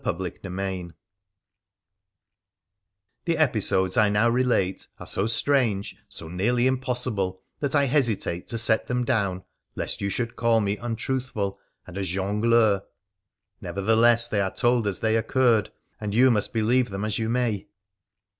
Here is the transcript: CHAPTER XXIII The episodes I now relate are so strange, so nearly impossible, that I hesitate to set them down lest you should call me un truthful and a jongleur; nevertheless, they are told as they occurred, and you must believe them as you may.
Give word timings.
CHAPTER 0.03 0.33
XXIII 0.47 0.93
The 3.25 3.37
episodes 3.37 3.97
I 3.97 4.09
now 4.09 4.29
relate 4.29 4.87
are 4.99 5.05
so 5.05 5.27
strange, 5.27 5.95
so 6.09 6.27
nearly 6.27 6.65
impossible, 6.65 7.43
that 7.59 7.75
I 7.75 7.85
hesitate 7.85 8.47
to 8.47 8.57
set 8.57 8.87
them 8.87 9.05
down 9.05 9.43
lest 9.75 10.01
you 10.01 10.09
should 10.09 10.35
call 10.35 10.59
me 10.59 10.79
un 10.79 10.95
truthful 10.95 11.59
and 11.85 11.99
a 11.99 12.03
jongleur; 12.03 12.81
nevertheless, 13.61 14.27
they 14.27 14.41
are 14.41 14.49
told 14.55 14.87
as 14.87 15.01
they 15.01 15.15
occurred, 15.15 15.71
and 15.99 16.15
you 16.15 16.31
must 16.31 16.51
believe 16.51 16.89
them 16.89 17.05
as 17.05 17.19
you 17.19 17.29
may. 17.29 17.67